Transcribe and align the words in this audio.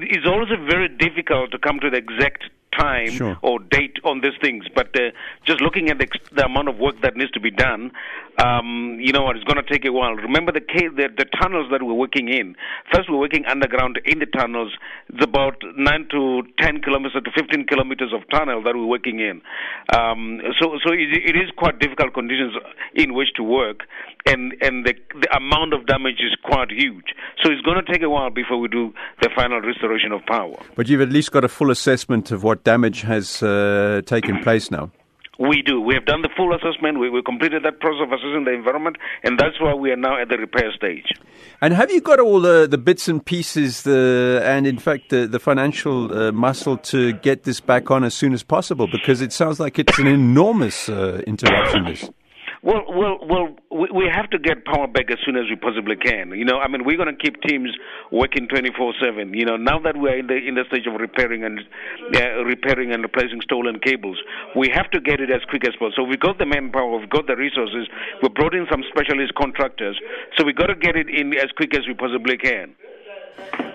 It's 0.00 0.26
always 0.26 0.48
very 0.70 0.88
difficult 0.88 1.50
to 1.52 1.58
come 1.58 1.80
to 1.80 1.90
the 1.90 1.96
exact 1.96 2.44
time 2.78 3.10
Sure. 3.10 3.36
or 3.42 3.58
date 3.58 3.96
on 4.04 4.20
these 4.20 4.36
things. 4.40 4.64
But 4.74 4.94
uh, 4.96 5.10
just 5.46 5.60
looking 5.60 5.90
at 5.90 5.98
the, 5.98 6.06
the 6.34 6.44
amount 6.44 6.68
of 6.68 6.78
work 6.78 6.96
that 7.02 7.16
needs 7.16 7.30
to 7.32 7.40
be 7.40 7.50
done, 7.50 7.90
um, 8.38 8.98
you 9.00 9.12
know 9.12 9.22
what, 9.22 9.36
it's 9.36 9.44
going 9.44 9.62
to 9.62 9.68
take 9.70 9.84
a 9.84 9.92
while. 9.92 10.14
Remember 10.14 10.52
the, 10.52 10.60
ca- 10.60 10.94
the 10.94 11.08
the 11.16 11.24
tunnels 11.40 11.68
that 11.72 11.82
we're 11.82 11.94
working 11.94 12.28
in. 12.28 12.54
First, 12.94 13.10
we're 13.10 13.18
working 13.18 13.44
underground 13.46 14.00
in 14.04 14.20
the 14.20 14.26
tunnels. 14.26 14.72
It's 15.08 15.24
about 15.24 15.56
nine 15.76 16.06
to 16.12 16.42
ten 16.60 16.80
kilometers 16.80 17.20
to 17.24 17.30
fifteen 17.36 17.66
kilometers 17.66 18.12
of 18.14 18.22
tunnel 18.30 18.62
that 18.62 18.74
we're 18.76 18.86
working 18.86 19.18
in. 19.20 19.42
Um, 19.96 20.40
so, 20.60 20.78
so 20.84 20.92
it, 20.92 21.08
it 21.30 21.36
is 21.36 21.50
quite 21.56 21.78
difficult 21.80 22.14
conditions 22.14 22.54
in 22.94 23.14
which 23.14 23.28
to 23.36 23.42
work, 23.42 23.80
and 24.26 24.54
and 24.60 24.84
the 24.86 24.94
the 25.20 25.36
amount 25.36 25.72
of 25.74 25.86
damage 25.86 26.20
is 26.20 26.36
quite 26.44 26.70
huge. 26.70 27.14
So 27.42 27.50
it's 27.50 27.62
going 27.62 27.82
to 27.84 27.92
take 27.92 28.02
a 28.02 28.08
while 28.10 28.30
before 28.30 28.58
we 28.60 28.68
do 28.68 28.92
the 29.20 29.30
final 29.34 29.60
restoration 29.60 30.12
of 30.12 30.24
power. 30.26 30.56
But 30.76 30.88
you've 30.88 31.00
at 31.00 31.10
least 31.10 31.32
got 31.32 31.44
a 31.44 31.48
full 31.48 31.70
assessment 31.70 32.30
of 32.30 32.42
what 32.44 32.64
damage 32.72 33.00
has 33.02 33.42
uh, 33.42 34.02
taken 34.04 34.34
place 34.46 34.70
now. 34.70 34.90
We 35.38 35.62
do. 35.62 35.80
We 35.80 35.94
have 35.94 36.04
done 36.04 36.22
the 36.22 36.32
full 36.36 36.52
assessment. 36.52 36.98
We, 36.98 37.08
we 37.08 37.22
completed 37.22 37.62
that 37.62 37.78
process 37.78 38.02
of 38.06 38.12
assessing 38.12 38.44
the 38.44 38.52
environment, 38.52 38.96
and 39.22 39.38
that's 39.38 39.58
why 39.60 39.72
we 39.72 39.88
are 39.92 39.96
now 40.08 40.20
at 40.20 40.28
the 40.28 40.36
repair 40.36 40.70
stage. 40.80 41.08
And 41.60 41.72
have 41.72 41.90
you 41.90 42.00
got 42.00 42.18
all 42.18 42.40
the, 42.40 42.66
the 42.66 42.76
bits 42.76 43.06
and 43.08 43.24
pieces, 43.24 43.82
the, 43.82 44.42
and 44.44 44.66
in 44.66 44.78
fact 44.78 45.10
the, 45.10 45.28
the 45.28 45.38
financial 45.38 46.12
uh, 46.12 46.32
muscle 46.32 46.76
to 46.92 47.12
get 47.28 47.44
this 47.44 47.60
back 47.60 47.90
on 47.90 48.02
as 48.02 48.14
soon 48.14 48.32
as 48.34 48.42
possible? 48.42 48.88
Because 48.90 49.22
it 49.22 49.32
sounds 49.32 49.60
like 49.60 49.78
it's 49.78 49.98
an 49.98 50.08
enormous 50.08 50.88
uh, 50.88 51.22
interruption. 51.26 51.84
This. 51.86 52.10
Well, 52.62 52.84
well, 52.88 53.18
well. 53.22 53.48
We, 53.70 54.10
have 54.10 54.30
to 54.30 54.38
get 54.38 54.64
power 54.64 54.88
back 54.88 55.10
as 55.10 55.18
soon 55.24 55.36
as 55.36 55.44
we 55.48 55.54
possibly 55.54 55.94
can. 55.94 56.32
You 56.34 56.44
know, 56.44 56.58
I 56.58 56.66
mean, 56.66 56.84
we're 56.84 56.96
going 56.96 57.14
to 57.14 57.20
keep 57.20 57.40
teams 57.42 57.70
working 58.10 58.48
24/7. 58.48 59.30
You 59.36 59.44
know, 59.44 59.56
now 59.56 59.78
that 59.78 59.96
we're 59.96 60.18
in 60.18 60.26
the 60.26 60.34
in 60.34 60.54
the 60.56 60.64
stage 60.66 60.86
of 60.88 60.98
repairing 60.98 61.44
and 61.44 61.60
uh, 62.16 62.42
repairing 62.42 62.92
and 62.92 63.02
replacing 63.02 63.40
stolen 63.42 63.78
cables, 63.78 64.18
we 64.56 64.68
have 64.74 64.90
to 64.90 65.00
get 65.00 65.20
it 65.20 65.30
as 65.30 65.42
quick 65.48 65.62
as 65.68 65.74
possible. 65.78 65.92
So 65.94 66.02
we've 66.02 66.18
got 66.18 66.38
the 66.38 66.46
manpower, 66.46 66.98
we've 66.98 67.10
got 67.10 67.26
the 67.28 67.36
resources, 67.36 67.86
we 68.22 68.28
brought 68.30 68.54
in 68.54 68.66
some 68.70 68.82
specialist 68.90 69.34
contractors. 69.36 70.00
So 70.36 70.44
we 70.44 70.52
got 70.52 70.66
to 70.66 70.74
get 70.74 70.96
it 70.96 71.08
in 71.08 71.34
as 71.34 71.52
quick 71.56 71.76
as 71.76 71.86
we 71.86 71.94
possibly 71.94 72.38
can. 72.38 72.74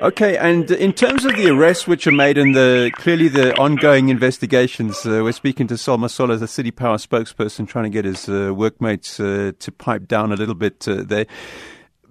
Okay, 0.03 0.35
and 0.35 0.69
in 0.69 0.91
terms 0.91 1.23
of 1.23 1.33
the 1.37 1.47
arrests 1.47 1.87
which 1.87 2.05
are 2.07 2.11
made 2.11 2.37
and 2.37 2.53
the 2.53 2.91
clearly 2.95 3.29
the 3.29 3.57
ongoing 3.57 4.09
investigations, 4.09 5.05
uh, 5.05 5.21
we're 5.23 5.31
speaking 5.31 5.65
to 5.67 5.77
Sol 5.77 5.97
Masolo, 5.97 6.37
the 6.37 6.45
City 6.45 6.71
Power 6.71 6.97
spokesperson, 6.97 7.65
trying 7.65 7.85
to 7.85 7.89
get 7.89 8.03
his 8.03 8.27
uh, 8.27 8.53
workmates 8.53 9.17
uh, 9.17 9.53
to 9.57 9.71
pipe 9.71 10.09
down 10.09 10.33
a 10.33 10.35
little 10.35 10.55
bit 10.55 10.85
uh, 10.89 11.03
there. 11.03 11.25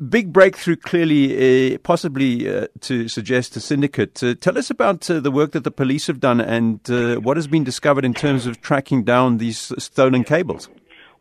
Big 0.09 0.33
breakthrough, 0.33 0.77
clearly, 0.77 1.75
uh, 1.75 1.79
possibly 1.83 2.49
uh, 2.49 2.67
to 2.81 3.09
suggest 3.09 3.57
a 3.57 3.61
syndicate. 3.61 4.15
Tell 4.41 4.57
us 4.57 4.71
about 4.71 5.03
the 5.03 5.31
work 5.31 5.53
that 5.53 5.65
the 5.65 5.71
police 5.71 6.07
have 6.07 6.19
done 6.19 6.41
and 6.41 6.81
what 7.23 7.37
has 7.37 7.47
been 7.47 7.63
discovered 7.63 8.07
in 8.07 8.15
terms 8.15 8.47
of 8.47 8.63
tracking 8.63 9.05
down 9.05 9.37
these 9.37 9.71
stolen 9.77 10.25
cables. 10.25 10.71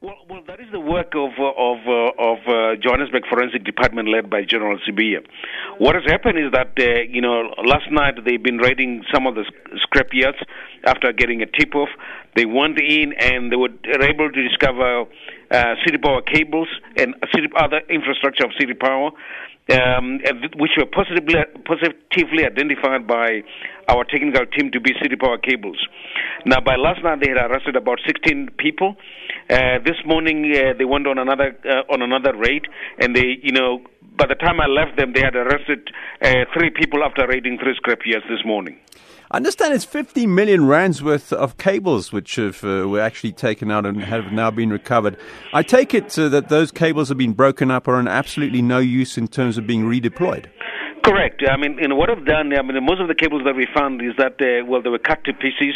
Well, 0.02 0.18
well, 0.28 0.42
that 0.48 0.60
is 0.60 0.66
the 0.72 0.80
work 0.80 1.14
of 1.14 1.30
uh, 1.38 1.54
of 1.54 1.78
uh, 1.86 2.10
of 2.18 2.40
uh, 2.50 2.74
Johannesburg 2.82 3.22
Forensic 3.30 3.64
Department 3.64 4.10
led 4.10 4.32
by 4.32 4.42
General 4.42 4.80
Sibiya. 4.82 5.22
What 5.78 5.94
has 5.94 6.04
happened 6.10 6.40
is 6.40 6.52
that 6.54 6.74
uh, 6.80 7.06
you 7.08 7.22
know 7.22 7.54
last 7.64 7.86
night 7.92 8.16
they've 8.26 8.42
been 8.42 8.58
raiding 8.58 9.04
some 9.14 9.28
of 9.28 9.36
the 9.36 9.46
sc- 9.46 9.78
scrap 9.84 10.08
yards 10.12 10.40
after 10.86 11.14
getting 11.14 11.44
a 11.44 11.46
tip 11.46 11.76
off. 11.76 11.90
They 12.36 12.46
went 12.46 12.80
in 12.82 13.14
and 13.14 13.52
they 13.52 13.56
were 13.56 13.70
able 14.02 14.32
to 14.32 14.42
discover 14.50 15.06
city 15.86 16.00
power 16.02 16.24
cables 16.24 16.70
and 16.98 17.14
city, 17.30 17.50
other 17.56 17.82
infrastructure 17.88 18.46
of 18.46 18.54
city 18.60 18.74
power. 18.74 19.12
Um, 19.70 20.20
which 20.58 20.72
were 20.76 20.90
positively, 20.90 21.36
positively 21.64 22.44
identified 22.44 23.06
by 23.08 23.44
our 23.88 24.04
technical 24.04 24.46
team 24.48 24.72
to 24.72 24.82
be 24.82 24.92
city 25.02 25.16
power 25.16 25.38
cables. 25.38 25.78
Now, 26.46 26.60
by 26.60 26.76
last 26.76 27.04
night, 27.04 27.20
they 27.22 27.30
had 27.30 27.38
arrested 27.38 27.76
about 27.76 28.00
16 28.06 28.50
people. 28.58 28.98
Uh, 29.52 29.80
this 29.84 29.98
morning, 30.06 30.50
uh, 30.56 30.72
they 30.78 30.86
went 30.86 31.06
on 31.06 31.18
another 31.18 31.54
uh, 31.66 31.92
on 31.92 32.02
another 32.02 32.34
raid, 32.38 32.68
and 33.00 33.14
they, 33.14 33.36
you 33.44 33.52
know, 33.52 33.82
by 34.16 34.26
the 34.26 34.36
time 34.36 34.62
I 34.62 34.68
left 34.68 34.98
them, 34.98 35.12
they 35.12 35.20
had 35.20 35.36
arrested 35.36 35.92
three 36.54 36.70
people 36.70 37.04
after 37.04 37.28
raiding 37.28 37.58
three 37.58 37.76
scrap 37.76 38.00
yards 38.06 38.26
this 38.30 38.46
morning. 38.46 38.80
I 39.34 39.38
understand 39.38 39.74
it's 39.74 39.86
50 39.86 40.28
million 40.28 40.68
rands 40.68 41.02
worth 41.02 41.32
of 41.32 41.58
cables 41.58 42.12
which 42.12 42.36
have, 42.36 42.66
uh, 42.66 42.86
were 42.86 43.00
actually 43.00 43.32
taken 43.32 43.72
out 43.72 43.86
and 43.86 44.04
have 44.04 44.34
now 44.34 44.52
been 44.52 44.70
recovered. 44.70 45.16
I 45.54 45.64
take 45.64 45.94
it 45.94 46.20
uh, 46.20 46.28
that 46.28 46.50
those 46.50 46.70
cables 46.70 47.08
have 47.08 47.18
been 47.18 47.32
broken 47.32 47.72
up 47.72 47.88
or 47.88 47.96
are 47.96 48.00
in 48.02 48.10
absolutely 48.10 48.62
no 48.62 48.80
use 48.80 49.18
in 49.18 49.30
terms 49.30 49.58
of 49.58 49.66
being 49.66 49.84
redeployed. 49.84 50.48
Correct. 51.04 51.42
I 51.50 51.58
mean, 51.58 51.78
you 51.80 51.88
know, 51.88 51.96
what 51.96 52.10
I've 52.10 52.26
done, 52.26 52.54
I 52.54 52.62
mean, 52.62 52.84
most 52.86 53.02
of 53.02 53.08
the 53.08 53.16
cables 53.16 53.42
that 53.46 53.56
we 53.56 53.68
found 53.74 54.02
is 54.02 54.14
that, 54.18 54.38
uh, 54.42 54.66
well, 54.66 54.82
they 54.82 54.90
were 54.90 55.00
cut 55.00 55.24
to 55.26 55.34
pieces. 55.34 55.74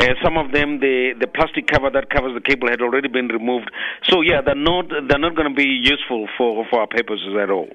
Uh, 0.00 0.14
some 0.22 0.36
of 0.36 0.52
them, 0.52 0.80
the 0.80 1.14
the 1.18 1.26
plastic 1.26 1.66
cover 1.66 1.90
that 1.90 2.10
covers 2.10 2.34
the 2.34 2.40
cable 2.40 2.68
had 2.68 2.80
already 2.80 3.08
been 3.08 3.28
removed. 3.28 3.70
So 4.04 4.20
yeah, 4.20 4.40
they're 4.44 4.54
not 4.54 4.86
they're 5.08 5.18
not 5.18 5.34
going 5.34 5.48
to 5.48 5.54
be 5.54 5.66
useful 5.82 6.28
for 6.36 6.64
for 6.70 6.80
our 6.80 6.86
purposes 6.86 7.34
at 7.42 7.50
all. 7.50 7.68